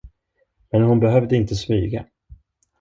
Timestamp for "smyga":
1.55-2.05